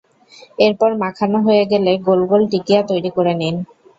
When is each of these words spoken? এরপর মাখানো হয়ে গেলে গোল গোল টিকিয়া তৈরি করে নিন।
এরপর 0.59 0.89
মাখানো 1.01 1.37
হয়ে 1.45 1.63
গেলে 1.71 1.91
গোল 2.07 2.21
গোল 2.31 2.41
টিকিয়া 2.51 2.81
তৈরি 2.89 3.09
করে 3.17 3.33
নিন। 3.35 3.55